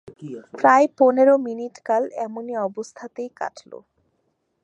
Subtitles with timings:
[0.53, 3.71] প্রায় পনেরো মিনিটকাল এমনি অবস্থাতেই কাটল।